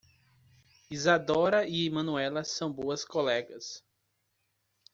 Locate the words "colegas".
3.05-3.83